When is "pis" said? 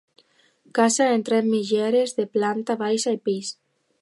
3.31-3.55